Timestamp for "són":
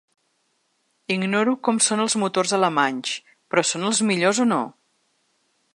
1.89-2.01, 3.73-3.87